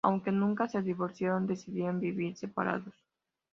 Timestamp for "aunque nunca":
0.03-0.67